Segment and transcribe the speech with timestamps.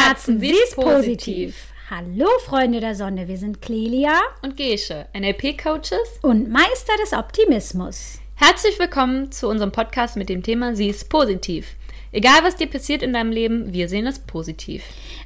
[0.00, 1.68] Herzen, sie ist positiv.
[1.90, 8.18] Hallo Freunde der Sonne, wir sind Clelia und Gesche, NLP-Coaches und Meister des Optimismus.
[8.34, 11.76] Herzlich willkommen zu unserem Podcast mit dem Thema Sie ist positiv.
[12.12, 14.82] Egal was dir passiert in deinem Leben, wir sehen es positiv.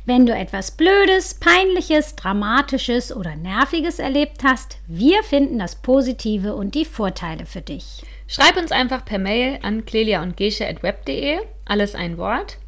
[0.07, 6.75] Wenn du etwas Blödes, Peinliches, Dramatisches oder Nerviges erlebt hast, wir finden das Positive und
[6.75, 8.03] die Vorteile für dich.
[8.27, 12.59] Schreib uns einfach per Mail an clelia und gesche.web.de, alles ein Wort.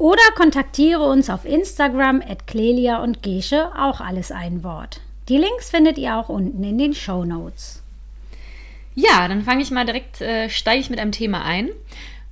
[0.00, 5.02] Oder kontaktiere uns auf Instagram at Clelia und Gesche, auch alles ein Wort.
[5.28, 7.82] Die Links findet ihr auch unten in den Show Notes.
[8.94, 11.68] Ja, dann fange ich mal direkt, äh, steige ich mit einem Thema ein.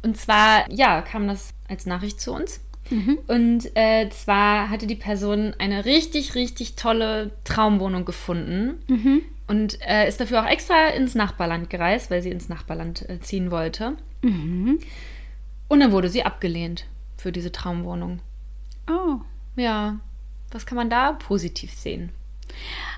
[0.03, 2.63] Und zwar, ja, kam das als Nachricht zu uns.
[2.89, 3.19] Mhm.
[3.27, 9.21] Und äh, zwar hatte die Person eine richtig, richtig tolle Traumwohnung gefunden mhm.
[9.47, 13.51] und äh, ist dafür auch extra ins Nachbarland gereist, weil sie ins Nachbarland äh, ziehen
[13.51, 13.99] wollte.
[14.23, 14.79] Mhm.
[15.69, 16.87] Und dann wurde sie abgelehnt
[17.19, 18.21] für diese Traumwohnung.
[18.91, 19.21] Oh.
[19.57, 19.99] Ja,
[20.51, 22.11] was kann man da positiv sehen?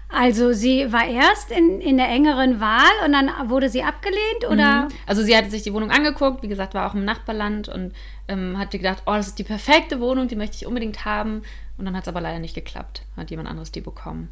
[0.09, 4.83] Also sie war erst in, in der engeren Wahl und dann wurde sie abgelehnt oder?
[4.83, 4.89] Mhm.
[5.07, 7.93] Also sie hatte sich die Wohnung angeguckt, wie gesagt, war auch im Nachbarland und
[8.29, 11.43] ähm, hatte gedacht, oh, das ist die perfekte Wohnung, die möchte ich unbedingt haben.
[11.79, 13.03] Und dann hat es aber leider nicht geklappt.
[13.17, 14.29] Hat jemand anderes die bekommen.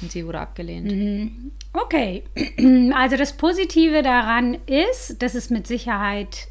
[0.00, 0.90] Und sie wurde abgelehnt.
[0.90, 1.52] Mhm.
[1.72, 2.24] Okay.
[2.94, 6.48] Also das Positive daran ist, dass es mit Sicherheit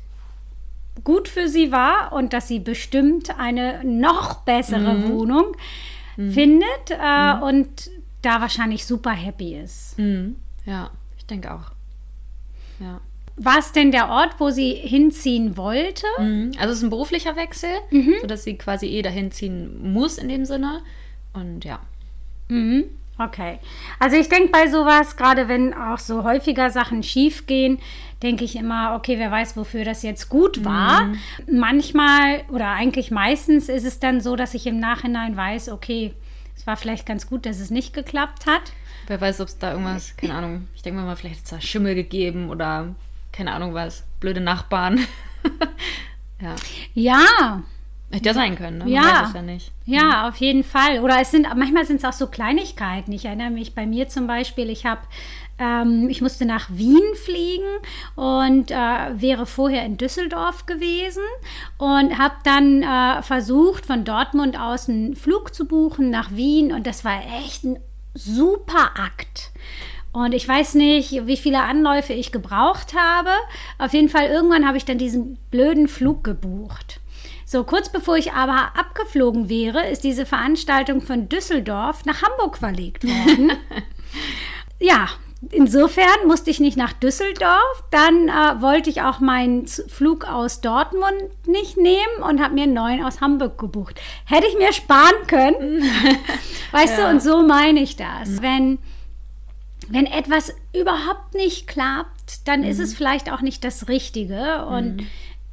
[1.04, 5.10] gut für sie war und dass sie bestimmt eine noch bessere mhm.
[5.10, 5.56] Wohnung
[6.18, 6.32] mhm.
[6.32, 7.44] findet äh, mhm.
[7.44, 9.98] und da wahrscheinlich super happy ist.
[9.98, 10.36] Mhm.
[10.66, 11.72] Ja, ich denke auch.
[12.80, 13.02] Ja.
[13.38, 16.06] War es denn der Ort, wo sie hinziehen wollte?
[16.20, 16.52] Mhm.
[16.60, 18.16] Also es ist ein beruflicher Wechsel, mhm.
[18.22, 20.82] sodass sie quasi eh dahin ziehen muss in dem Sinne.
[21.34, 21.80] Und ja.
[22.50, 22.86] Mhm.
[23.25, 23.59] Okay.
[24.00, 27.80] Also ich denke bei sowas, gerade wenn auch so häufiger Sachen schief gehen,
[28.23, 31.05] denke ich immer, okay, wer weiß, wofür das jetzt gut war.
[31.05, 31.20] Mhm.
[31.60, 36.14] Manchmal oder eigentlich meistens ist es dann so, dass ich im Nachhinein weiß, okay,
[36.55, 38.73] es war vielleicht ganz gut, dass es nicht geklappt hat.
[39.08, 41.61] Wer weiß, ob es da irgendwas, keine Ahnung, ich denke mal, vielleicht hat es da
[41.61, 42.95] Schimmel gegeben oder
[43.31, 44.99] keine Ahnung was, blöde Nachbarn.
[46.42, 46.55] ja.
[46.93, 47.64] Ja,
[48.11, 48.83] Hätte ja sein können, ne?
[48.86, 49.32] Man ja.
[49.33, 49.72] ja nicht.
[49.86, 50.30] Ja, mhm.
[50.30, 50.99] auf jeden Fall.
[50.99, 53.11] Oder es sind, manchmal sind es auch so Kleinigkeiten.
[53.11, 55.02] Ich erinnere mich bei mir zum Beispiel, ich habe
[55.61, 57.67] ähm, ich musste nach Wien fliegen
[58.16, 58.76] und äh,
[59.22, 61.23] wäre vorher in Düsseldorf gewesen
[61.77, 66.88] und habe dann äh, versucht, von Dortmund aus einen Flug zu buchen nach Wien und
[66.88, 67.80] das war echt ein
[68.14, 69.52] super Akt.
[70.14, 73.30] Und ich weiß nicht, wie viele Anläufe ich gebraucht habe.
[73.78, 77.01] Auf jeden Fall, irgendwann habe ich dann diesen blöden Flug gebucht.
[77.52, 83.04] So, kurz bevor ich aber abgeflogen wäre, ist diese Veranstaltung von Düsseldorf nach Hamburg verlegt
[83.04, 83.52] worden.
[84.80, 85.10] ja,
[85.50, 87.84] insofern musste ich nicht nach Düsseldorf.
[87.92, 91.11] Dann äh, wollte ich auch meinen Flug aus Dortmund
[91.45, 94.00] nicht nehmen und habe mir einen neuen aus Hamburg gebucht.
[94.23, 95.84] Hätte ich mir sparen können.
[96.72, 97.04] weißt ja.
[97.04, 98.30] du, und so meine ich das.
[98.30, 98.42] Mhm.
[98.42, 98.80] Wenn,
[99.90, 102.67] wenn etwas überhaupt nicht klappt, dann mhm.
[102.67, 104.64] ist es vielleicht auch nicht das Richtige.
[104.67, 105.08] Und mhm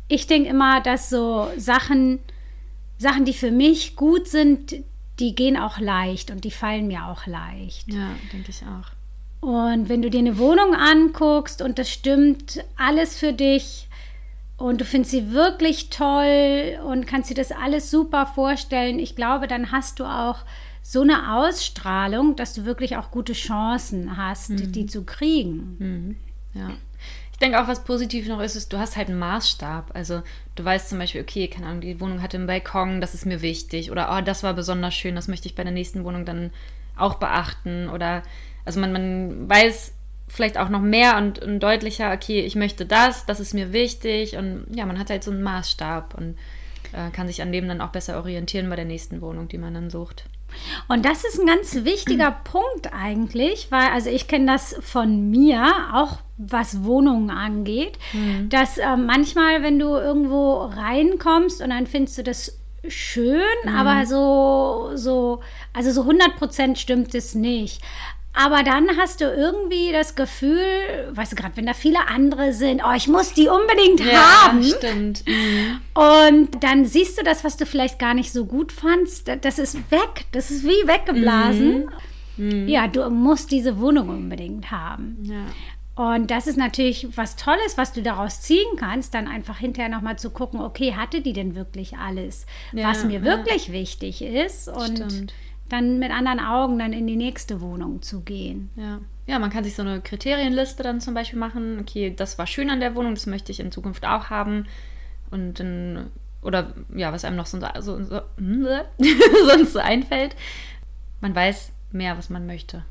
[0.09, 2.19] ich denke immer, dass so Sachen,
[2.99, 4.75] Sachen, die für mich gut sind,
[5.19, 7.93] die gehen auch leicht und die fallen mir auch leicht.
[7.93, 8.93] Ja, denke ich auch.
[9.41, 13.89] Und wenn du dir eine Wohnung anguckst und das stimmt alles für dich
[14.57, 19.47] und du findest sie wirklich toll und kannst dir das alles super vorstellen, ich glaube,
[19.47, 20.39] dann hast du auch
[20.83, 24.73] so eine Ausstrahlung, dass du wirklich auch gute Chancen hast, mhm.
[24.73, 25.77] die zu kriegen.
[25.79, 26.17] Mhm.
[26.55, 26.71] Ja.
[27.39, 29.93] Ich denke auch, was positiv noch ist, ist, du hast halt einen Maßstab.
[29.95, 30.23] Also
[30.57, 33.43] du weißt zum Beispiel, okay, keine Ahnung, die Wohnung hatte einen Balkon, das ist mir
[33.43, 33.93] wichtig.
[33.93, 36.51] Oder oh, das war besonders schön, das möchte ich bei der nächsten Wohnung dann
[36.97, 37.91] auch beachten.
[37.91, 38.25] Oder
[38.65, 39.93] also man, man weiß
[40.27, 44.37] vielleicht auch noch mehr und, und deutlicher, okay, ich möchte das, das ist mir wichtig.
[44.37, 46.37] Und ja, man hat halt so einen Maßstab und
[46.93, 49.75] äh, kann sich an dem dann auch besser orientieren bei der nächsten Wohnung, die man
[49.75, 50.25] dann sucht.
[50.89, 55.63] Und das ist ein ganz wichtiger Punkt eigentlich, weil also ich kenne das von mir,
[55.93, 58.49] auch was Wohnungen angeht, mhm.
[58.49, 63.75] dass äh, manchmal, wenn du irgendwo reinkommst und dann findest du das schön, mhm.
[63.75, 65.41] aber so, so,
[65.73, 67.83] also so 100 Prozent stimmt es nicht.
[68.41, 70.63] Aber dann hast du irgendwie das Gefühl,
[71.11, 74.63] weißt du, gerade wenn da viele andere sind, oh, ich muss die unbedingt ja, haben.
[74.63, 75.25] Stimmt.
[75.27, 75.81] Mhm.
[75.93, 79.91] Und dann siehst du das, was du vielleicht gar nicht so gut fandst, das ist
[79.91, 80.27] weg.
[80.31, 81.91] Das ist wie weggeblasen.
[82.37, 82.47] Mhm.
[82.47, 82.69] Mhm.
[82.69, 85.19] Ja, du musst diese Wohnung unbedingt haben.
[85.25, 86.13] Ja.
[86.13, 90.17] Und das ist natürlich was Tolles, was du daraus ziehen kannst, dann einfach hinterher nochmal
[90.17, 93.25] zu gucken, okay, hatte die denn wirklich alles, ja, was mir ja.
[93.25, 94.69] wirklich wichtig ist?
[94.69, 95.33] Und Stimmt
[95.69, 98.71] dann mit anderen Augen dann in die nächste Wohnung zu gehen.
[98.77, 99.01] Ja.
[99.27, 101.79] Ja, man kann sich so eine Kriterienliste dann zum Beispiel machen.
[101.81, 104.67] Okay, das war schön an der Wohnung, das möchte ich in Zukunft auch haben.
[105.31, 106.11] Und dann
[106.41, 108.21] oder ja, was einem noch so, so, so
[109.47, 110.37] sonst so einfällt.
[111.21, 112.85] Man weiß mehr, was man möchte.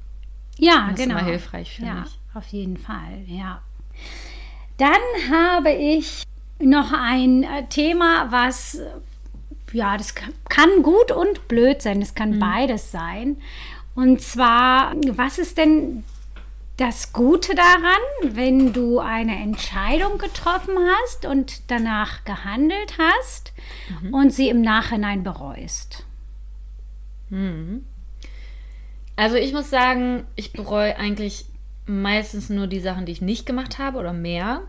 [0.58, 1.16] Ja, das genau.
[1.16, 2.36] ist immer hilfreich, finde ja, ich.
[2.36, 3.62] Auf jeden Fall, ja.
[4.78, 4.92] Dann
[5.32, 6.24] habe ich
[6.60, 8.80] noch ein äh, Thema, was,
[9.72, 12.40] ja, das kann gut und blöd sein, das kann mhm.
[12.40, 13.38] beides sein.
[13.96, 16.04] Und zwar, was ist denn
[16.78, 23.54] das Gute daran, wenn du eine Entscheidung getroffen hast und danach gehandelt hast
[24.02, 24.14] mhm.
[24.14, 26.06] und sie im Nachhinein bereust?
[27.30, 27.86] Mhm.
[29.16, 31.46] Also ich muss sagen, ich bereue eigentlich
[31.88, 34.62] meistens nur die Sachen, die ich nicht gemacht habe oder mehr.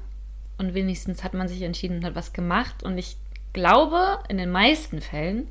[0.56, 2.83] Und wenigstens hat man sich entschieden und hat was gemacht.
[2.83, 3.19] Und ich
[3.53, 5.49] glaube, in den meisten Fällen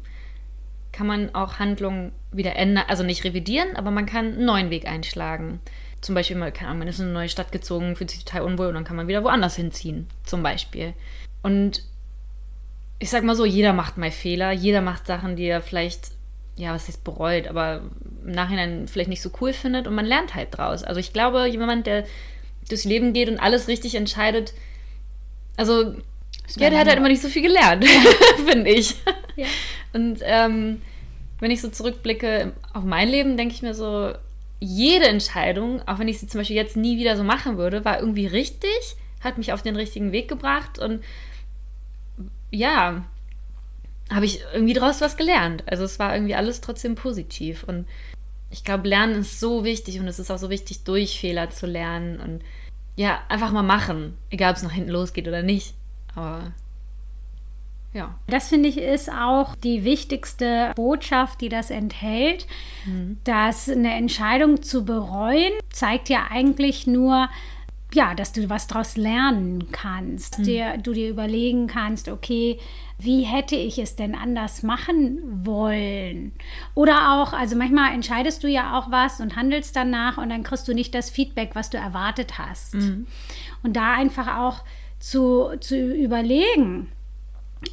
[0.92, 4.88] kann man auch Handlungen wieder ändern, also nicht revidieren, aber man kann einen neuen Weg
[4.88, 5.60] einschlagen.
[6.02, 8.68] Zum Beispiel, man, keine man ist in eine neue Stadt gezogen, fühlt sich total unwohl
[8.68, 10.94] und dann kann man wieder woanders hinziehen, zum Beispiel.
[11.44, 11.84] Und
[13.00, 16.12] ich sag mal so, jeder macht mal Fehler, jeder macht Sachen, die er vielleicht
[16.58, 17.84] ja, was heißt bereut, aber
[18.26, 20.84] im Nachhinein vielleicht nicht so cool findet und man lernt halt draus.
[20.84, 22.06] Also ich glaube, jemand, der
[22.68, 24.54] durchs Leben geht und alles richtig entscheidet,
[25.56, 25.96] also
[26.56, 27.86] ja, der hat halt immer nicht so viel gelernt,
[28.46, 28.96] finde ich.
[29.36, 29.48] Ja.
[29.94, 30.82] Und ähm,
[31.40, 34.14] wenn ich so zurückblicke auf mein Leben, denke ich mir so,
[34.60, 38.00] jede Entscheidung, auch wenn ich sie zum Beispiel jetzt nie wieder so machen würde, war
[38.00, 41.04] irgendwie richtig, hat mich auf den richtigen Weg gebracht und
[42.50, 43.04] ja,
[44.12, 45.64] habe ich irgendwie daraus was gelernt.
[45.68, 47.64] Also es war irgendwie alles trotzdem positiv.
[47.64, 47.88] Und
[48.50, 51.66] ich glaube, Lernen ist so wichtig und es ist auch so wichtig, durch Fehler zu
[51.66, 52.42] lernen und
[52.96, 54.18] ja, einfach mal machen.
[54.30, 55.76] Egal, ob es nach hinten losgeht oder nicht.
[56.16, 56.52] Aber
[57.94, 58.16] ja.
[58.28, 62.46] Das finde ich ist auch die wichtigste Botschaft, die das enthält,
[62.86, 63.18] mhm.
[63.24, 67.30] dass eine Entscheidung zu bereuen zeigt ja eigentlich nur,
[67.94, 70.44] ja, dass du was daraus lernen kannst, mhm.
[70.44, 72.60] dir, du dir überlegen kannst, okay,
[73.00, 76.34] wie hätte ich es denn anders machen wollen?
[76.76, 80.68] Oder auch, also manchmal entscheidest du ja auch was und handelst danach und dann kriegst
[80.68, 82.76] du nicht das Feedback, was du erwartet hast.
[82.76, 83.08] Mhm.
[83.64, 84.64] Und da einfach auch
[85.00, 86.92] zu, zu überlegen,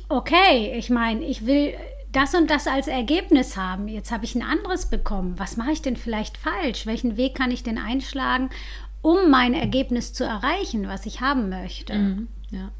[0.08, 1.74] okay, ich meine, ich will
[2.12, 3.88] das und das als Ergebnis haben.
[3.88, 5.34] Jetzt habe ich ein anderes bekommen.
[5.36, 6.86] Was mache ich denn vielleicht falsch?
[6.86, 8.50] Welchen Weg kann ich denn einschlagen,
[9.02, 11.94] um mein Ergebnis zu erreichen, was ich haben möchte?
[11.94, 12.28] Mhm.
[12.50, 12.70] Ja.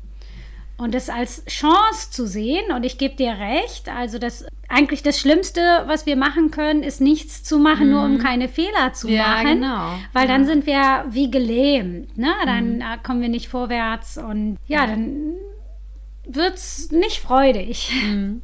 [0.77, 5.21] Und das als Chance zu sehen, und ich gebe dir recht, also das eigentlich das
[5.21, 7.93] Schlimmste, was wir machen können, ist nichts zu machen, mhm.
[7.93, 8.19] nur um mhm.
[8.19, 9.61] keine Fehler zu ja, machen.
[9.61, 9.99] Genau.
[10.13, 10.33] Weil ja.
[10.33, 12.33] dann sind wir wie gelähmt, ne?
[12.45, 12.81] Dann mhm.
[12.81, 15.35] Äh, kommen wir nicht vorwärts und ja, dann
[16.27, 17.93] wird es nicht freudig.
[18.05, 18.43] Mhm.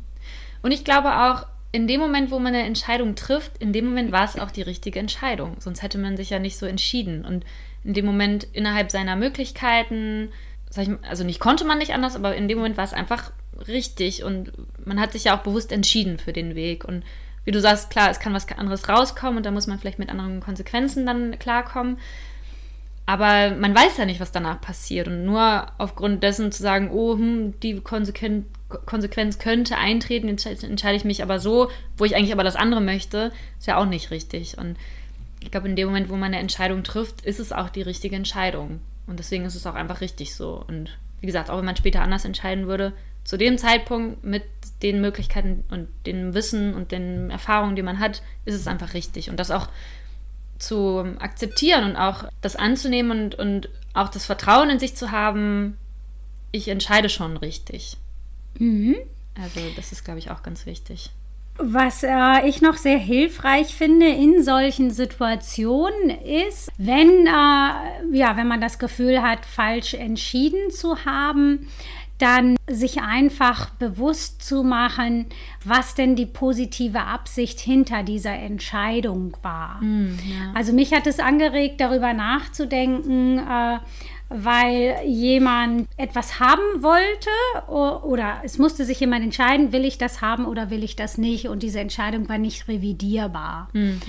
[0.62, 4.12] Und ich glaube auch, in dem Moment, wo man eine Entscheidung trifft, in dem Moment
[4.12, 5.56] war es auch die richtige Entscheidung.
[5.58, 7.24] Sonst hätte man sich ja nicht so entschieden.
[7.24, 7.44] Und
[7.84, 10.30] in dem Moment innerhalb seiner Möglichkeiten,
[10.76, 13.32] ich, also nicht konnte man nicht anders, aber in dem Moment war es einfach
[13.66, 14.52] richtig und
[14.84, 16.84] man hat sich ja auch bewusst entschieden für den Weg.
[16.84, 17.04] Und
[17.44, 20.10] wie du sagst, klar, es kann was anderes rauskommen und da muss man vielleicht mit
[20.10, 21.98] anderen Konsequenzen dann klarkommen.
[23.06, 25.08] Aber man weiß ja nicht, was danach passiert.
[25.08, 28.46] Und nur aufgrund dessen zu sagen, oh, hm, die Konsequen
[28.86, 33.32] Konsequenz könnte eintreten, entscheide ich mich aber so, wo ich eigentlich aber das andere möchte,
[33.58, 34.58] ist ja auch nicht richtig.
[34.58, 34.76] Und
[35.42, 38.14] ich glaube, in dem Moment, wo man eine Entscheidung trifft, ist es auch die richtige
[38.14, 38.80] Entscheidung.
[39.10, 40.64] Und deswegen ist es auch einfach richtig so.
[40.66, 42.92] Und wie gesagt, auch wenn man später anders entscheiden würde,
[43.24, 44.44] zu dem Zeitpunkt mit
[44.82, 49.28] den Möglichkeiten und dem Wissen und den Erfahrungen, die man hat, ist es einfach richtig.
[49.28, 49.68] Und das auch
[50.58, 55.76] zu akzeptieren und auch das anzunehmen und, und auch das Vertrauen in sich zu haben,
[56.52, 57.96] ich entscheide schon richtig.
[58.58, 58.96] Mhm.
[59.34, 61.10] Also das ist, glaube ich, auch ganz wichtig.
[61.62, 68.48] Was äh, ich noch sehr hilfreich finde in solchen Situationen ist, wenn, äh, ja, wenn
[68.48, 71.68] man das Gefühl hat, falsch entschieden zu haben,
[72.20, 75.26] dann sich einfach bewusst zu machen,
[75.64, 79.80] was denn die positive Absicht hinter dieser Entscheidung war.
[79.82, 80.52] Mm, ja.
[80.54, 83.78] Also mich hat es angeregt, darüber nachzudenken, äh,
[84.30, 87.30] weil jemand etwas haben wollte
[87.68, 91.48] oder es musste sich jemand entscheiden, will ich das haben oder will ich das nicht
[91.48, 93.68] und diese Entscheidung war nicht revidierbar.
[93.72, 94.00] Mhm.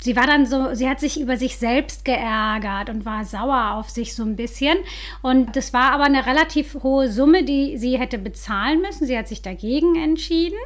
[0.00, 3.90] Sie war dann so, sie hat sich über sich selbst geärgert und war sauer auf
[3.90, 4.78] sich so ein bisschen.
[5.22, 9.08] Und das war aber eine relativ hohe Summe, die sie hätte bezahlen müssen.
[9.08, 10.58] Sie hat sich dagegen entschieden.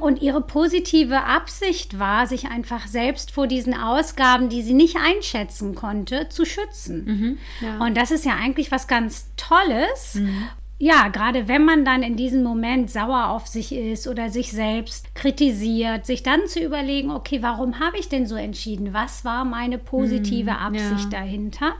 [0.00, 5.74] Und ihre positive Absicht war, sich einfach selbst vor diesen Ausgaben, die sie nicht einschätzen
[5.74, 7.04] konnte, zu schützen.
[7.04, 7.84] Mhm, ja.
[7.84, 10.16] Und das ist ja eigentlich was ganz Tolles.
[10.16, 10.48] Mhm.
[10.82, 15.14] Ja, gerade wenn man dann in diesem Moment sauer auf sich ist oder sich selbst
[15.14, 18.94] kritisiert, sich dann zu überlegen, okay, warum habe ich denn so entschieden?
[18.94, 21.20] Was war meine positive mhm, Absicht ja.
[21.20, 21.74] dahinter?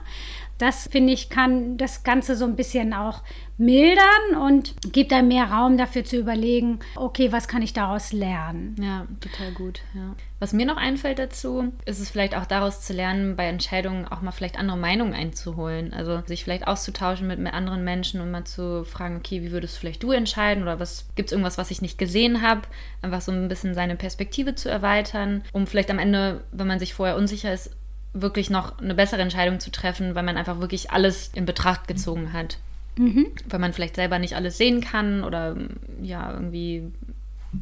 [0.61, 3.23] Das finde ich, kann das Ganze so ein bisschen auch
[3.57, 8.75] mildern und gibt einem mehr Raum dafür zu überlegen, okay, was kann ich daraus lernen?
[8.79, 9.81] Ja, total gut.
[9.95, 10.15] Ja.
[10.39, 14.21] Was mir noch einfällt dazu, ist es vielleicht auch daraus zu lernen, bei Entscheidungen auch
[14.21, 15.93] mal vielleicht andere Meinungen einzuholen.
[15.93, 19.79] Also sich vielleicht auszutauschen mit, mit anderen Menschen und mal zu fragen, okay, wie würdest
[19.79, 22.61] vielleicht du entscheiden oder was gibt es irgendwas, was ich nicht gesehen habe?
[23.01, 26.93] Einfach so ein bisschen seine Perspektive zu erweitern, um vielleicht am Ende, wenn man sich
[26.93, 27.71] vorher unsicher ist,
[28.13, 32.33] wirklich noch eine bessere Entscheidung zu treffen, weil man einfach wirklich alles in Betracht gezogen
[32.33, 32.57] hat.
[32.97, 33.27] Mhm.
[33.47, 35.55] Weil man vielleicht selber nicht alles sehen kann oder
[36.01, 36.91] ja, irgendwie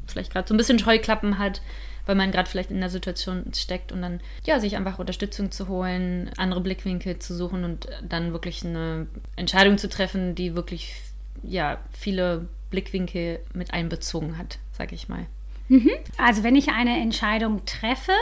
[0.08, 1.62] vielleicht gerade so ein bisschen Scheuklappen hat,
[2.06, 5.68] weil man gerade vielleicht in der Situation steckt und dann ja, sich einfach Unterstützung zu
[5.68, 10.96] holen, andere Blickwinkel zu suchen und dann wirklich eine Entscheidung zu treffen, die wirklich
[11.44, 15.25] ja, viele Blickwinkel mit einbezogen hat, sag ich mal.
[15.68, 15.91] Mhm.
[16.18, 18.13] Also wenn ich eine Entscheidung treffe,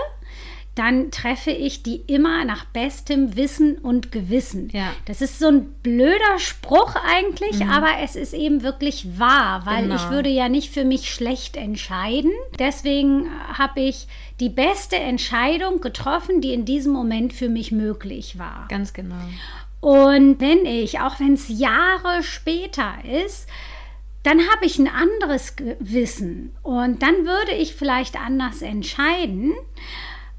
[0.77, 4.69] dann treffe ich die immer nach bestem Wissen und Gewissen.
[4.71, 4.93] Ja.
[5.05, 7.69] Das ist so ein blöder Spruch eigentlich, mhm.
[7.69, 9.95] aber es ist eben wirklich wahr, weil genau.
[9.95, 12.31] ich würde ja nicht für mich schlecht entscheiden.
[12.59, 14.07] Deswegen habe ich
[14.39, 18.67] die beste Entscheidung getroffen, die in diesem Moment für mich möglich war.
[18.69, 19.15] Ganz genau.
[19.79, 22.93] Und wenn ich, auch wenn es Jahre später
[23.25, 23.47] ist,
[24.23, 29.53] dann habe ich ein anderes Wissen und dann würde ich vielleicht anders entscheiden.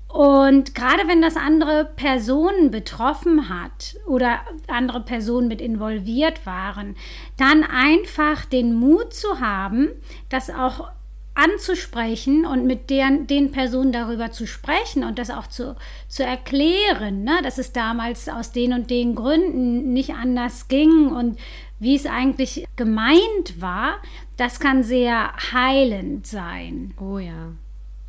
[0.08, 6.96] Und gerade wenn das andere Personen betroffen hat oder andere Personen mit involviert waren,
[7.36, 9.90] dann einfach den Mut zu haben,
[10.30, 10.90] das auch
[11.34, 15.76] anzusprechen und mit deren, den Personen darüber zu sprechen und das auch zu,
[16.08, 21.38] zu erklären, ne, dass es damals aus den und den Gründen nicht anders ging und
[21.78, 23.98] wie es eigentlich gemeint war,
[24.36, 26.92] das kann sehr heilend sein.
[26.98, 27.52] Oh ja,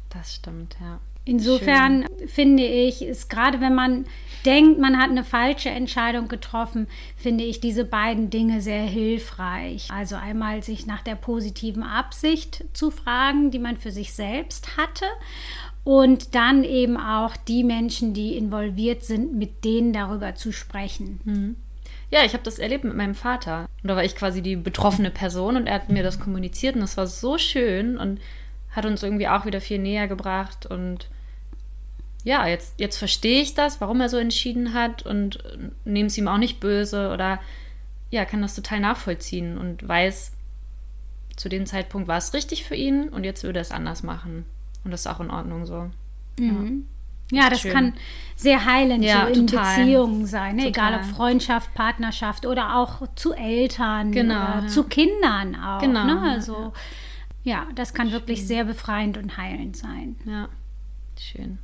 [0.10, 1.00] das stimmt, ja.
[1.26, 2.28] Insofern Schön.
[2.28, 4.06] finde ich, ist gerade wenn man
[4.46, 9.90] denkt, man hat eine falsche Entscheidung getroffen, finde ich diese beiden Dinge sehr hilfreich.
[9.92, 15.06] Also einmal sich nach der positiven Absicht zu fragen, die man für sich selbst hatte
[15.84, 21.20] und dann eben auch die Menschen, die involviert sind, mit denen darüber zu sprechen.
[21.24, 21.56] Mhm.
[22.12, 23.68] Ja, ich habe das erlebt mit meinem Vater.
[23.84, 26.82] Und da war ich quasi die betroffene Person und er hat mir das kommuniziert und
[26.82, 28.20] das war so schön und
[28.72, 31.10] hat uns irgendwie auch wieder viel näher gebracht und
[32.24, 35.40] ja, jetzt, jetzt verstehe ich das, warum er so entschieden hat und
[35.86, 37.40] nehme es ihm auch nicht böse oder
[38.12, 40.34] ja, kann das total nachvollziehen und weiß,
[41.36, 44.46] zu dem Zeitpunkt war es richtig für ihn und jetzt würde er es anders machen.
[44.84, 45.90] Und das ist auch in Ordnung so.
[46.38, 46.86] Mhm.
[47.32, 47.44] Ja.
[47.44, 47.72] ja das schön.
[47.72, 47.94] kann
[48.36, 49.78] sehr heilend ja, so in total.
[49.78, 50.68] Beziehungen sein, ne?
[50.68, 54.68] egal ob Freundschaft, Partnerschaft oder auch zu Eltern, genau, ja.
[54.68, 55.80] zu Kindern auch.
[55.80, 56.04] Genau.
[56.04, 56.22] Ne?
[56.22, 56.74] Also,
[57.44, 58.14] ja, das kann schön.
[58.14, 60.16] wirklich sehr befreiend und heilend sein.
[60.26, 60.50] Ja,
[61.20, 61.58] schön.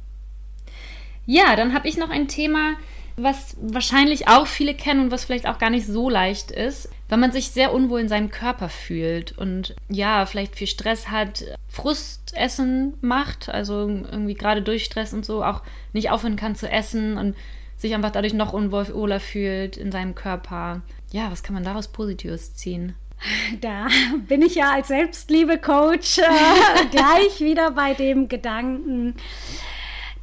[1.26, 2.76] Ja, dann habe ich noch ein Thema,
[3.18, 7.20] was wahrscheinlich auch viele kennen und was vielleicht auch gar nicht so leicht ist, wenn
[7.20, 12.96] man sich sehr unwohl in seinem Körper fühlt und ja, vielleicht viel Stress hat, Frustessen
[13.02, 15.62] macht, also irgendwie gerade durch Stress und so auch
[15.94, 17.36] nicht aufhören kann zu essen und
[17.78, 20.82] sich einfach dadurch noch unwohler fühlt in seinem Körper.
[21.12, 22.96] Ja, was kann man daraus Positives ziehen?
[23.62, 23.88] Da
[24.28, 26.24] bin ich ja als Selbstliebe-Coach äh,
[26.92, 29.16] gleich wieder bei dem Gedanken,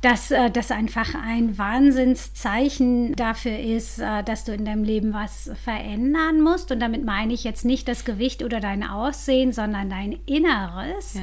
[0.02, 5.50] dass äh, das einfach ein Wahnsinnszeichen dafür ist, äh, dass du in deinem Leben was
[5.62, 6.72] verändern musst.
[6.72, 11.14] Und damit meine ich jetzt nicht das Gewicht oder dein Aussehen, sondern dein Inneres.
[11.14, 11.22] Ja.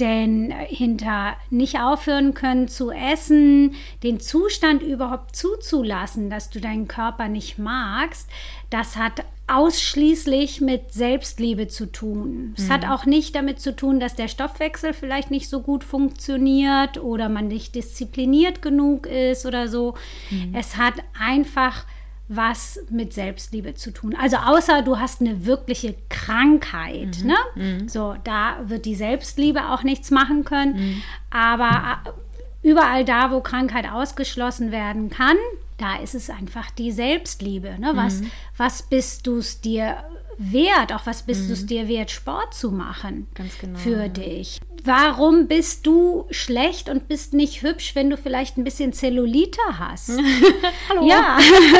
[0.00, 7.28] Denn hinter nicht aufhören können zu essen, den Zustand überhaupt zuzulassen, dass du deinen Körper
[7.28, 8.28] nicht magst,
[8.70, 12.54] das hat ausschließlich mit Selbstliebe zu tun.
[12.56, 12.72] Es mhm.
[12.72, 17.28] hat auch nicht damit zu tun, dass der Stoffwechsel vielleicht nicht so gut funktioniert oder
[17.28, 19.94] man nicht diszipliniert genug ist oder so.
[20.30, 20.54] Mhm.
[20.54, 21.84] Es hat einfach
[22.28, 24.14] was mit Selbstliebe zu tun.
[24.20, 27.26] Also außer du hast eine wirkliche Krankheit, mhm.
[27.26, 27.36] ne?
[27.54, 27.88] Mhm.
[27.88, 30.74] So, da wird die Selbstliebe auch nichts machen können.
[30.76, 31.02] Mhm.
[31.30, 35.36] Aber äh, überall da, wo Krankheit ausgeschlossen werden kann,
[35.78, 37.78] da ist es einfach die Selbstliebe.
[37.78, 37.92] Ne?
[37.94, 38.30] Was, mhm.
[38.56, 40.04] was bist du es dir
[40.36, 40.92] wert?
[40.92, 41.46] Auch was bist mhm.
[41.46, 43.26] du es dir wert, Sport zu machen
[43.60, 44.08] genau, für ja.
[44.08, 44.60] dich?
[44.84, 50.10] Warum bist du schlecht und bist nicht hübsch, wenn du vielleicht ein bisschen Zellulite hast?
[50.88, 51.06] Hallo.
[51.06, 51.38] Ja,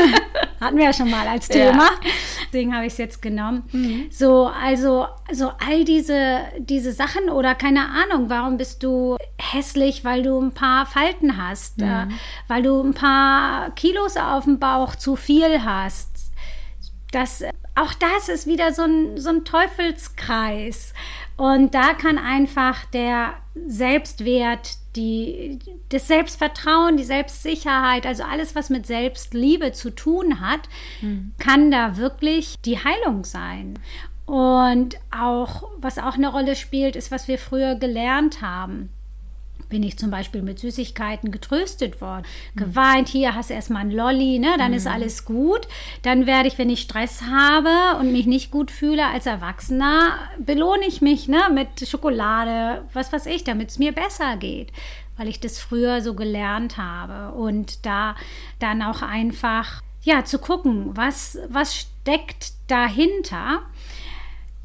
[0.61, 1.85] hatten wir ja schon mal als Thema.
[1.85, 2.11] Ja.
[2.47, 3.65] Deswegen habe ich es jetzt genommen.
[3.73, 4.07] Mhm.
[4.11, 10.23] So, also, also all diese, diese Sachen oder keine Ahnung, warum bist du hässlich, weil
[10.23, 11.85] du ein paar Falten hast, mhm.
[11.85, 12.07] äh,
[12.49, 16.18] weil du ein paar Kilos auf dem Bauch zu viel hast.
[17.11, 17.43] Das,
[17.75, 20.93] auch das ist wieder so ein, so ein Teufelskreis.
[21.37, 23.35] Und da kann einfach der
[23.67, 30.69] Selbstwert, die, das Selbstvertrauen, die Selbstsicherheit, also alles, was mit Selbstliebe zu tun hat,
[31.01, 31.33] mhm.
[31.39, 33.79] kann da wirklich die Heilung sein.
[34.27, 38.91] Und auch, was auch eine Rolle spielt, ist, was wir früher gelernt haben
[39.69, 42.25] bin ich zum Beispiel mit Süßigkeiten getröstet worden.
[42.55, 42.61] Mhm.
[42.61, 44.55] Geweint, hier hast du erstmal ein Lolli, ne?
[44.59, 44.77] dann mhm.
[44.77, 45.69] ist alles gut.
[46.03, 50.87] Dann werde ich, wenn ich Stress habe und mich nicht gut fühle als Erwachsener, belohne
[50.87, 51.43] ich mich ne?
[51.53, 54.73] mit Schokolade, was weiß ich, damit es mir besser geht
[55.19, 58.15] weil ich das früher so gelernt habe und da
[58.61, 63.63] dann auch einfach ja zu gucken, was was steckt dahinter.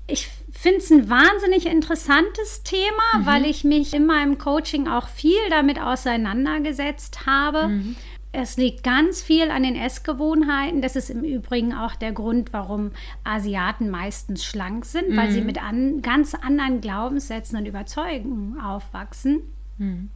[0.05, 0.29] Ich
[0.63, 3.25] finde es ein wahnsinnig interessantes Thema, mhm.
[3.25, 7.67] weil ich mich in meinem Coaching auch viel damit auseinandergesetzt habe.
[7.67, 7.98] Mhm.
[8.32, 10.82] Es liegt ganz viel an den Essgewohnheiten.
[10.82, 12.91] Das ist im Übrigen auch der Grund, warum
[13.25, 15.17] Asiaten meistens schlank sind, mhm.
[15.17, 15.48] weil sie mhm.
[15.48, 19.41] mit an, ganz anderen Glaubenssätzen und Überzeugungen aufwachsen.
[19.77, 20.12] Mhm.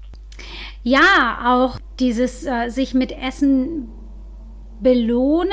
[0.81, 3.89] Ja, auch dieses äh, sich mit Essen
[4.79, 5.51] belohnen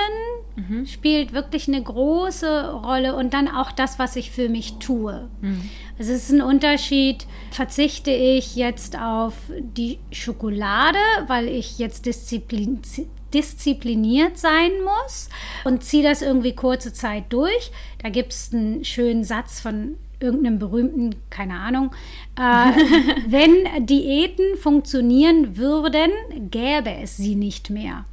[0.56, 0.86] mhm.
[0.86, 5.28] spielt wirklich eine große Rolle und dann auch das, was ich für mich tue.
[5.40, 5.70] Mhm.
[5.98, 12.80] Also es ist ein Unterschied, verzichte ich jetzt auf die Schokolade, weil ich jetzt disziplin
[13.32, 15.28] diszipliniert sein muss
[15.64, 17.72] und ziehe das irgendwie kurze Zeit durch.
[18.00, 21.90] Da gibt es einen schönen Satz von irgendeinem berühmten, keine Ahnung,
[22.38, 22.40] äh,
[23.28, 26.10] wenn Diäten funktionieren würden,
[26.50, 28.04] gäbe es sie nicht mehr.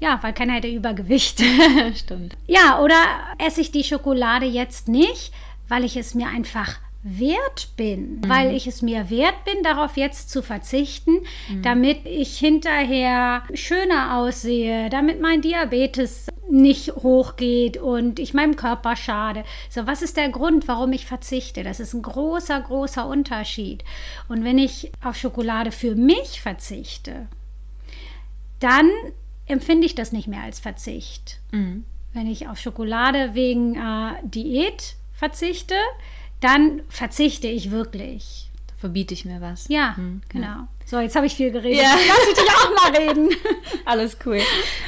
[0.00, 1.42] Ja, weil keiner hätte Übergewicht.
[1.94, 2.36] Stimmt.
[2.46, 2.96] Ja, oder
[3.38, 5.32] esse ich die Schokolade jetzt nicht,
[5.68, 8.28] weil ich es mir einfach wert bin, mhm.
[8.28, 11.62] weil ich es mir wert bin, darauf jetzt zu verzichten, mhm.
[11.62, 19.44] damit ich hinterher schöner aussehe, damit mein Diabetes nicht hochgeht und ich meinem Körper schade.
[19.70, 21.62] So, was ist der Grund, warum ich verzichte?
[21.62, 23.84] Das ist ein großer, großer Unterschied.
[24.28, 27.28] Und wenn ich auf Schokolade für mich verzichte,
[28.58, 28.90] dann
[29.50, 31.40] empfinde ich das nicht mehr als Verzicht.
[31.52, 31.84] Mhm.
[32.12, 35.74] Wenn ich auf Schokolade wegen äh, Diät verzichte,
[36.40, 38.50] dann verzichte ich wirklich.
[38.66, 39.68] Da verbiete ich mir was.
[39.68, 40.22] Ja, mhm.
[40.28, 40.66] genau.
[40.86, 41.82] So, jetzt habe ich viel geredet.
[41.82, 41.94] Ja.
[42.08, 43.30] Lass ich dich auch mal reden.
[43.84, 44.40] Alles cool.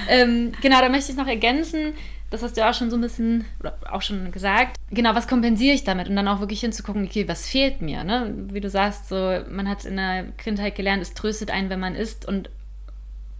[0.08, 1.94] Ähm, genau, da möchte ich noch ergänzen,
[2.32, 5.28] das hast du ja auch schon so ein bisschen, oder auch schon gesagt, genau, was
[5.28, 6.08] kompensiere ich damit?
[6.08, 8.04] Und dann auch wirklich hinzugucken, okay, was fehlt mir?
[8.04, 8.34] Ne?
[8.50, 11.78] Wie du sagst, so, man hat es in der Kindheit gelernt, es tröstet einen, wenn
[11.78, 12.48] man isst und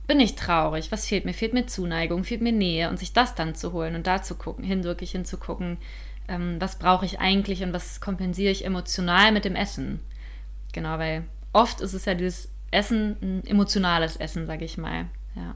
[0.07, 1.33] bin ich traurig, was fehlt mir?
[1.33, 4.35] Fehlt mir Zuneigung, fehlt mir Nähe und sich das dann zu holen und da zu
[4.35, 5.79] gucken, hin wirklich hinzugucken,
[6.29, 10.01] ähm, was brauche ich eigentlich und was kompensiere ich emotional mit dem Essen.
[10.73, 15.07] Genau, weil oft ist es ja dieses Essen ein emotionales Essen, sage ich mal.
[15.35, 15.55] Ja.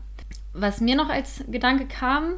[0.52, 2.34] Was mir noch als Gedanke kam,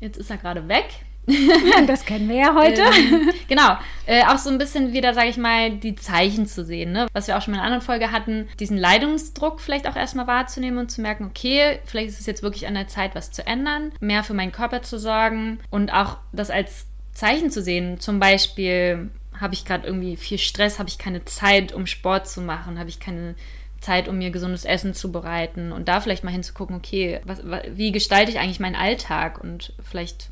[0.00, 1.04] jetzt ist er gerade weg,
[1.86, 2.82] das kennen wir ja heute.
[2.82, 3.76] Ähm, genau.
[4.06, 6.92] Äh, auch so ein bisschen wieder, sage ich mal, die Zeichen zu sehen.
[6.92, 7.06] Ne?
[7.12, 10.78] Was wir auch schon in einer anderen Folge hatten, diesen Leidungsdruck vielleicht auch erstmal wahrzunehmen
[10.78, 13.92] und zu merken, okay, vielleicht ist es jetzt wirklich an der Zeit, was zu ändern,
[14.00, 18.00] mehr für meinen Körper zu sorgen und auch das als Zeichen zu sehen.
[18.00, 22.40] Zum Beispiel habe ich gerade irgendwie viel Stress, habe ich keine Zeit, um Sport zu
[22.40, 23.34] machen, habe ich keine
[23.80, 27.42] Zeit, um mir gesundes Essen zu bereiten und da vielleicht mal hinzugucken, okay, was,
[27.74, 30.31] wie gestalte ich eigentlich meinen Alltag und vielleicht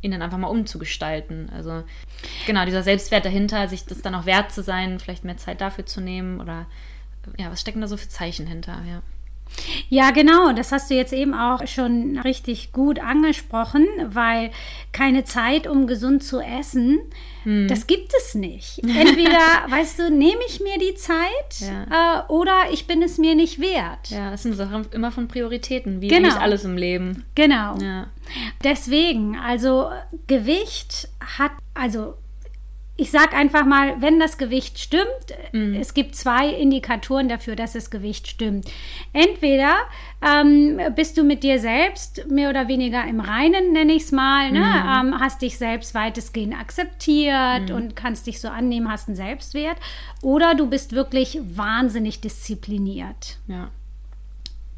[0.00, 1.50] ihn dann einfach mal umzugestalten.
[1.50, 1.82] Also
[2.46, 5.86] genau, dieser Selbstwert dahinter, sich das dann auch wert zu sein, vielleicht mehr Zeit dafür
[5.86, 6.66] zu nehmen oder
[7.36, 9.02] ja, was stecken da so für Zeichen hinter, ja.
[9.88, 14.50] Ja, genau, das hast du jetzt eben auch schon richtig gut angesprochen, weil
[14.92, 17.00] keine Zeit, um gesund zu essen,
[17.48, 17.66] hm.
[17.66, 18.78] das gibt es nicht.
[18.82, 22.26] Entweder, weißt du, nehme ich mir die Zeit ja.
[22.26, 24.10] äh, oder ich bin es mir nicht wert.
[24.10, 26.36] Ja, das sind Sachen immer von Prioritäten, wie genau.
[26.36, 27.24] alles im Leben.
[27.34, 27.78] Genau.
[27.78, 28.08] Ja.
[28.62, 29.88] Deswegen, also
[30.26, 31.08] Gewicht
[31.38, 32.18] hat, also
[33.00, 35.06] ich sage einfach mal, wenn das Gewicht stimmt,
[35.52, 35.74] mhm.
[35.74, 38.68] es gibt zwei Indikatoren dafür, dass das Gewicht stimmt.
[39.12, 39.76] Entweder
[40.20, 44.50] ähm, bist du mit dir selbst mehr oder weniger im Reinen, nenne ich es mal,
[44.50, 44.58] ne?
[44.58, 45.12] Mhm.
[45.14, 47.76] Ähm, hast dich selbst weitestgehend akzeptiert mhm.
[47.76, 49.76] und kannst dich so annehmen, hast einen Selbstwert.
[50.20, 53.38] Oder du bist wirklich wahnsinnig diszipliniert.
[53.46, 53.70] Ja.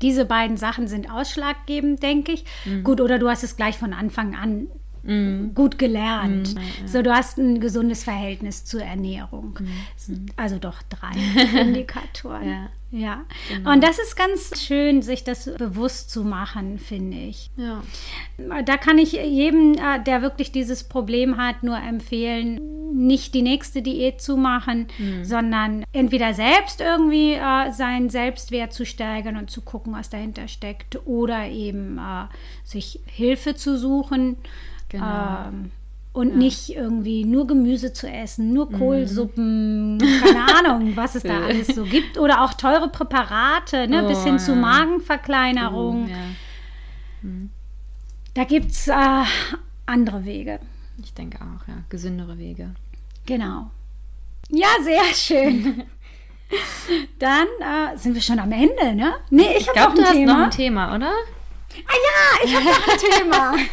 [0.03, 2.45] Diese beiden Sachen sind ausschlaggebend, denke ich.
[2.67, 2.85] Mhm.
[2.85, 4.69] Gut, oder du hast es gleich von Anfang an
[5.03, 5.55] mm.
[5.55, 6.55] gut gelernt.
[6.55, 6.87] Mm.
[6.87, 9.59] So, du hast ein gesundes Verhältnis zur Ernährung.
[9.61, 10.27] Mm.
[10.37, 11.13] Also doch drei
[11.61, 12.49] Indikatoren.
[12.49, 12.69] ja.
[12.93, 13.73] Ja, genau.
[13.73, 17.51] und das ist ganz schön, sich das bewusst zu machen, finde ich.
[17.57, 17.83] Ja.
[18.65, 22.59] Da kann ich jedem, äh, der wirklich dieses Problem hat, nur empfehlen,
[22.93, 25.25] nicht die nächste Diät zu machen, mhm.
[25.25, 30.99] sondern entweder selbst irgendwie äh, seinen Selbstwert zu steigern und zu gucken, was dahinter steckt,
[31.07, 32.25] oder eben äh,
[32.65, 34.37] sich Hilfe zu suchen.
[34.91, 35.47] Genau.
[35.49, 35.71] Ähm,
[36.13, 41.69] Und nicht irgendwie nur Gemüse zu essen, nur Kohlsuppen, keine Ahnung, was es da alles
[41.69, 42.19] so gibt.
[42.19, 44.57] Oder auch teure Präparate, ne, bis Oh, hin zu ja.
[44.59, 46.09] Magenverkleinerung.
[46.09, 46.17] Ja,
[48.35, 48.95] Da gibt es äh,
[49.87, 50.61] andere Wege.
[51.03, 51.75] ich denke auch, ja.
[51.89, 52.71] Gesündere Wege.
[53.27, 53.71] Genau.
[54.51, 55.85] Ja, sehr schön.
[57.21, 59.13] Dann äh, sind wir schon am Ende, ne?
[59.31, 60.33] Nee, ich, Ich habe glaube, du ein hast Thema.
[60.39, 61.13] noch ein Thema, oder?
[61.87, 63.55] Ah ja, ich habe noch ein Thema.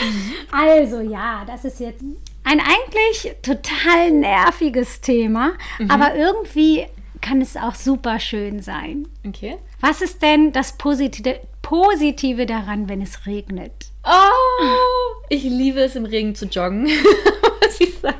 [0.52, 2.02] Also ja, das ist jetzt
[2.44, 5.90] ein eigentlich total nerviges Thema, Mhm.
[5.90, 6.86] aber irgendwie
[7.20, 9.08] kann es auch super schön sein.
[9.26, 9.56] Okay.
[9.80, 13.72] Was ist denn das Positive, Positive daran, wenn es regnet?
[14.04, 16.84] Oh, ich liebe es, im Regen zu joggen,
[17.62, 18.14] muss ich sagen.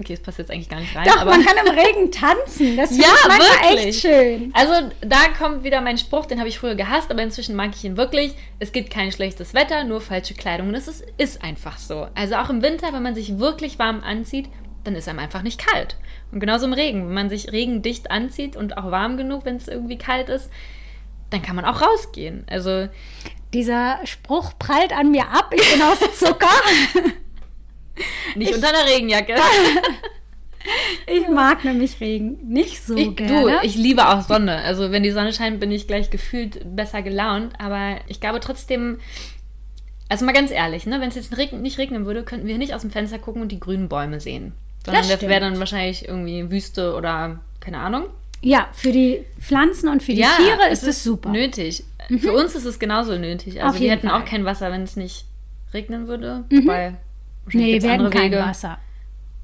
[0.00, 1.06] Okay, es passt jetzt eigentlich gar nicht rein.
[1.06, 2.76] Doch, aber man kann im Regen tanzen.
[2.76, 3.86] Das Ja, wirklich.
[3.86, 4.50] echt schön.
[4.54, 7.84] Also da kommt wieder mein Spruch, den habe ich früher gehasst, aber inzwischen mag ich
[7.84, 8.34] ihn wirklich.
[8.58, 10.68] Es gibt kein schlechtes Wetter, nur falsche Kleidung.
[10.68, 12.08] Und es ist, ist einfach so.
[12.14, 14.48] Also auch im Winter, wenn man sich wirklich warm anzieht,
[14.84, 15.96] dann ist einem einfach nicht kalt.
[16.32, 19.68] Und genauso im Regen, wenn man sich regendicht anzieht und auch warm genug, wenn es
[19.68, 20.48] irgendwie kalt ist,
[21.28, 22.44] dann kann man auch rausgehen.
[22.48, 22.88] Also
[23.52, 25.52] Dieser Spruch prallt an mir ab.
[25.54, 26.48] Ich bin aus Zucker.
[28.36, 29.34] nicht unter einer Regenjacke.
[31.06, 33.60] Ich mag nämlich Regen nicht so Ich, du, gerne.
[33.62, 34.58] ich liebe auch Sonne.
[34.58, 37.54] Also wenn die Sonne scheint, bin ich gleich gefühlt besser gelaunt.
[37.58, 38.98] Aber ich glaube trotzdem,
[40.10, 42.82] also mal ganz ehrlich, ne, wenn es jetzt nicht regnen würde, könnten wir nicht aus
[42.82, 44.52] dem Fenster gucken und die grünen Bäume sehen.
[44.84, 48.04] Sondern Das das wäre dann wahrscheinlich irgendwie Wüste oder keine Ahnung.
[48.42, 51.30] ja, für die Pflanzen und für die Tiere ist es super.
[51.30, 51.36] Mhm.
[51.36, 51.84] Nötig.
[52.18, 53.62] Für uns ist es genauso nötig.
[53.62, 54.18] Also Auf wir hätten Fall.
[54.18, 54.24] Mhm.
[54.24, 55.24] auch kein Wasser, wenn es nicht
[55.72, 56.44] regnen würde.
[56.50, 56.98] Wobei, wahrscheinlich
[57.52, 58.38] Nee, wir hätten kein Wege.
[58.44, 58.78] Wasser.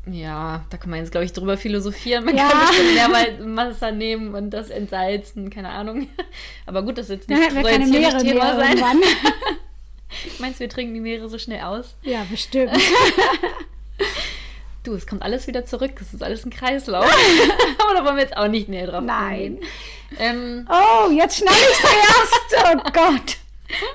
[0.09, 2.25] Ja, da kann man jetzt, glaube ich, drüber philosophieren.
[2.25, 2.49] Man Ja.
[2.49, 2.95] kann bestimmt
[3.55, 6.09] Meerwasser nehmen und das entsalzen, keine Ahnung.
[6.67, 8.55] Aber gut, das ist jetzt nicht, wir soll keine jetzt hier Meere nicht Thema mehr
[8.57, 8.69] sein.
[8.79, 9.01] irgendwann.
[10.39, 11.97] Meinst du, wir trinken die Meere so schnell aus?
[12.03, 12.71] ja, bestimmt.
[14.85, 15.93] Du, es kommt alles wieder zurück.
[16.01, 17.05] Es ist alles ein Kreislauf.
[17.83, 19.59] Aber da wollen wir jetzt auch nicht näher drauf Nein.
[19.59, 19.59] eingehen.
[20.21, 22.67] Ähm, Oh, jetzt schneide ich zuerst.
[22.73, 23.37] Oh Gott.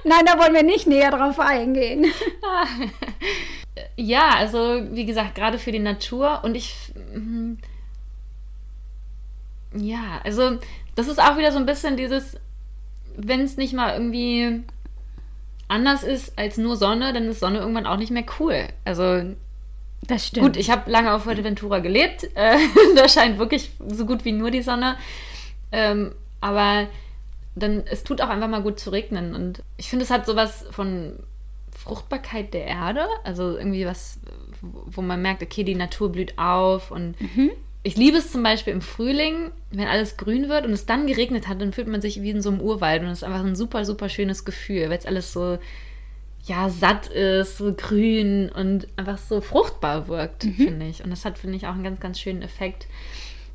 [0.04, 2.08] Nein, da wollen wir nicht näher drauf eingehen.
[3.95, 6.93] Ja, also wie gesagt, gerade für die Natur und ich.
[7.13, 7.53] mm,
[9.73, 10.57] Ja, also
[10.95, 12.38] das ist auch wieder so ein bisschen dieses,
[13.15, 14.63] wenn es nicht mal irgendwie
[15.67, 18.67] anders ist als nur Sonne, dann ist Sonne irgendwann auch nicht mehr cool.
[18.84, 19.23] Also
[20.07, 20.47] Das stimmt.
[20.47, 22.29] Gut, ich habe lange auf Fuerteventura gelebt.
[22.36, 22.57] Äh,
[22.95, 24.97] da scheint wirklich so gut wie nur die Sonne.
[25.71, 26.88] Ähm, aber
[27.55, 29.36] dann, es tut auch einfach mal gut zu regnen.
[29.36, 31.13] Und ich finde, es hat sowas von
[31.84, 33.06] Fruchtbarkeit der Erde.
[33.24, 34.20] Also irgendwie was,
[34.62, 36.91] wo man merkt, okay, die Natur blüht auf.
[36.91, 37.15] Und
[37.84, 41.48] ich liebe es zum Beispiel im Frühling, wenn alles grün wird und es dann geregnet
[41.48, 43.02] hat, dann fühlt man sich wie in so einem Urwald.
[43.02, 45.58] Und es ist einfach ein super, super schönes Gefühl, weil es alles so
[46.46, 50.54] ja, satt ist, so grün und einfach so fruchtbar wirkt, Mhm.
[50.56, 51.04] finde ich.
[51.04, 52.88] Und das hat, finde ich, auch einen ganz, ganz schönen Effekt.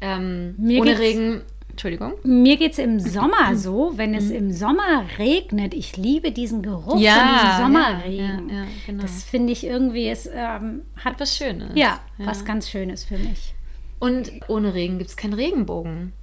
[0.01, 1.43] Ähm, ohne Regen,
[1.77, 2.15] Entschuldigung.
[2.23, 5.75] Mir geht es im Sommer so, wenn es im Sommer regnet.
[5.75, 8.49] Ich liebe diesen Geruch von Ja, diesem Sommerregen.
[8.49, 9.03] ja, ja, genau.
[9.03, 11.73] Das finde ich irgendwie, es ähm, hat was Schönes.
[11.75, 13.55] ja, was ganz Schönes für mich.
[13.99, 16.15] Und ohne Regen gibt es keinen Regenbogen.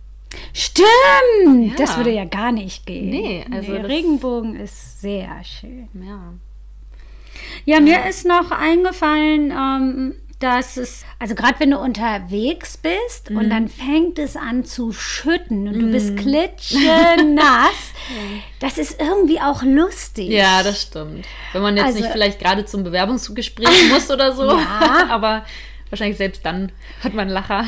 [0.53, 1.79] Stimmt!
[1.79, 3.09] Das würde ja gar nicht gehen.
[3.11, 5.87] Nee, also Der das- Regenbogen ist sehr schön.
[6.03, 6.33] Ja.
[7.65, 13.37] Ja, mir ist noch eingefallen, ähm, dass es, also gerade wenn du unterwegs bist Mhm.
[13.37, 17.93] und dann fängt es an zu schütten und du bist klitschenass,
[18.59, 20.29] das ist irgendwie auch lustig.
[20.29, 21.25] Ja, das stimmt.
[21.53, 24.45] Wenn man jetzt Also- nicht vielleicht gerade zum Bewerbungsgespräch muss oder so.
[24.57, 25.07] Ja.
[25.09, 25.45] Aber
[25.93, 26.71] wahrscheinlich selbst dann
[27.03, 27.65] hat man Lacher.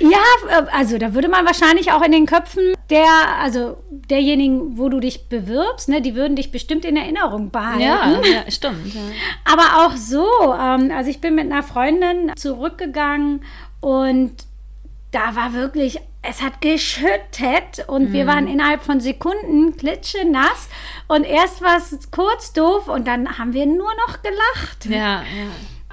[0.00, 4.88] Ja, äh, also da würde man wahrscheinlich auch in den Köpfen der, also derjenigen, wo
[4.88, 7.80] du dich bewirbst, ne, die würden dich bestimmt in Erinnerung behalten.
[7.80, 8.92] Ja, ja stimmt.
[8.92, 9.00] Ja.
[9.44, 13.44] Aber auch so, ähm, also ich bin mit einer Freundin zurückgegangen
[13.80, 14.32] und
[15.12, 20.68] da war wirklich, es hat geschüttet und wir waren innerhalb von Sekunden klitschenass
[21.08, 24.86] und erst war es kurz doof und dann haben wir nur noch gelacht.
[24.86, 25.50] Ja, ja.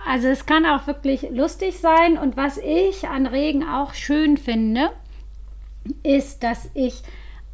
[0.09, 4.91] Also es kann auch wirklich lustig sein und was ich an Regen auch schön finde,
[6.03, 7.01] ist, dass ich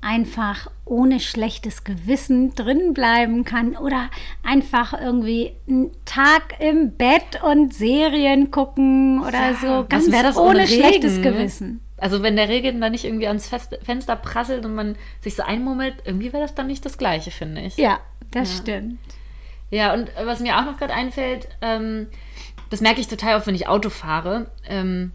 [0.01, 4.09] einfach ohne schlechtes Gewissen drin bleiben kann oder
[4.43, 10.67] einfach irgendwie einen Tag im Bett und Serien gucken oder Ja, so ganz ohne, ohne
[10.67, 11.21] schlechtes?
[11.21, 11.79] Gewissen.
[11.97, 15.43] Also wenn der Regen dann nicht irgendwie ans Fest Fenster prasselt und man sich so
[15.43, 17.77] einmummelt, irgendwie wäre das dann nicht das Gleiche, finde ich.
[17.77, 17.99] Ja,
[18.31, 18.61] das Ja.
[18.61, 18.99] stimmt.
[19.71, 22.07] Ja, und was mir auch noch gerade einfällt, ähm,
[22.73, 24.47] das merke ich total oft, wenn ich Auto fahre.
[24.67, 25.11] Ähm,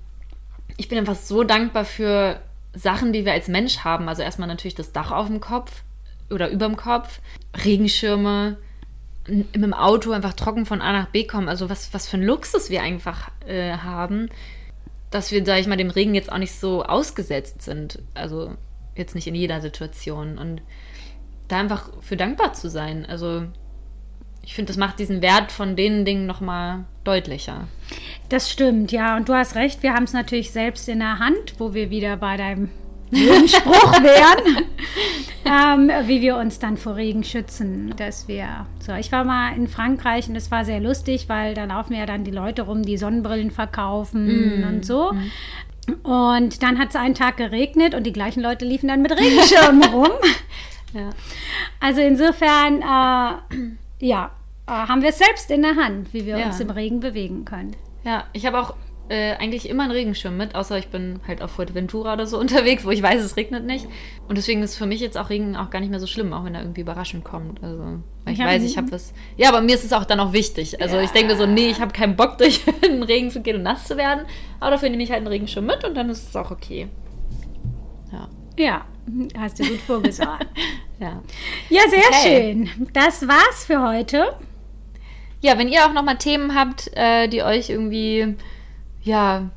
[0.76, 2.40] ich bin einfach so dankbar für
[2.72, 4.08] Sachen, die wir als Mensch haben.
[4.08, 5.82] Also erstmal natürlich das Dach auf dem Kopf
[6.30, 7.20] oder überm Kopf,
[7.64, 8.58] Regenschirme,
[9.26, 11.48] mit dem Auto einfach trocken von A nach B kommen.
[11.48, 14.28] Also was, was für ein Luxus wir einfach äh, haben,
[15.10, 18.00] dass wir, sag ich mal, dem Regen jetzt auch nicht so ausgesetzt sind.
[18.14, 18.54] Also
[18.94, 20.38] jetzt nicht in jeder Situation.
[20.38, 20.62] Und
[21.48, 23.04] da einfach für dankbar zu sein.
[23.04, 23.48] Also
[24.48, 27.68] ich finde, das macht diesen Wert von den Dingen nochmal deutlicher.
[28.30, 29.14] Das stimmt, ja.
[29.18, 32.16] Und du hast recht, wir haben es natürlich selbst in der Hand, wo wir wieder
[32.16, 32.70] bei deinem
[33.12, 34.64] Spruch wären,
[35.44, 37.92] ähm, wie wir uns dann vor Regen schützen.
[37.98, 41.64] Dass wir, so, ich war mal in Frankreich und es war sehr lustig, weil da
[41.64, 44.66] laufen ja dann die Leute rum, die Sonnenbrillen verkaufen mm.
[44.66, 45.12] und so.
[45.12, 46.06] Mm.
[46.06, 49.84] Und dann hat es einen Tag geregnet und die gleichen Leute liefen dann mit Regenschirmen
[49.92, 50.12] rum.
[50.94, 51.10] Ja.
[51.80, 54.30] Also insofern, äh, ja,
[54.68, 56.46] haben wir es selbst in der Hand, wie wir ja.
[56.46, 57.74] uns im Regen bewegen können.
[58.04, 58.74] Ja, ich habe auch
[59.08, 62.84] äh, eigentlich immer einen Regenschirm mit, außer ich bin halt auf Fuerteventura oder so unterwegs,
[62.84, 63.86] wo ich weiß, es regnet nicht.
[64.28, 66.44] Und deswegen ist für mich jetzt auch Regen auch gar nicht mehr so schlimm, auch
[66.44, 67.62] wenn er irgendwie überraschend kommt.
[67.62, 67.82] Also,
[68.24, 69.12] weil ich, ich weiß, ich habe was.
[69.36, 70.80] Ja, aber mir ist es auch dann auch wichtig.
[70.82, 71.02] Also ja.
[71.02, 73.62] ich denke mir so, nee, ich habe keinen Bock, durch den Regen zu gehen und
[73.62, 74.26] nass zu werden.
[74.60, 76.88] Aber dafür nehme ich halt einen Regenschirm mit und dann ist es auch okay.
[78.12, 78.28] Ja.
[78.58, 78.84] Ja,
[79.38, 80.46] hast du gut vorgesorgt.
[81.00, 81.22] ja.
[81.70, 82.52] Ja, sehr okay.
[82.52, 82.88] schön.
[82.92, 84.34] Das war's für heute.
[85.40, 88.36] Ja, wenn ihr auch nochmal Themen habt, äh, die euch irgendwie
[89.02, 89.50] ja,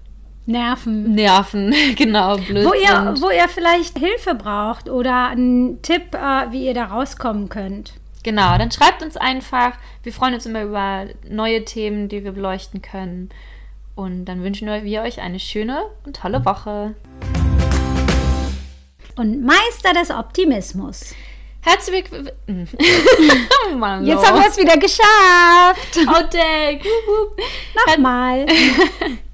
[0.45, 1.13] Nerven.
[1.13, 6.65] Nerven, genau, blöd wo ihr, wo ihr vielleicht Hilfe braucht oder einen Tipp, äh, wie
[6.65, 7.93] ihr da rauskommen könnt.
[8.23, 9.73] Genau, dann schreibt uns einfach.
[10.03, 13.29] Wir freuen uns immer über neue Themen, die wir beleuchten können.
[13.95, 16.95] Und dann wünschen wir euch eine schöne und tolle Woche.
[19.15, 21.15] Und Meister des Optimismus.
[21.63, 22.31] Herzlich willkommen.
[22.79, 25.95] oh Jetzt haben wir es wieder geschafft.
[26.07, 26.83] Oh, Deck.
[27.87, 28.47] Nochmal.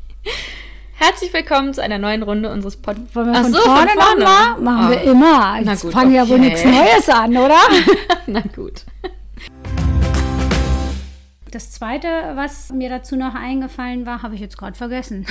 [0.95, 3.15] Herzlich willkommen zu einer neuen Runde unseres Podcasts.
[3.15, 4.59] Wollen wir von, so, vorne von vorne nochmal?
[4.59, 4.89] Machen oh.
[4.91, 5.59] wir immer.
[5.61, 6.17] Jetzt gut, fangen okay.
[6.17, 7.59] ja wohl nichts Neues an, oder?
[8.25, 8.83] Na gut.
[11.51, 15.25] Das zweite, was mir dazu noch eingefallen war, habe ich jetzt gerade vergessen.